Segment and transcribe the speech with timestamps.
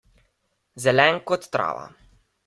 [0.85, 1.85] Zelen kot trava.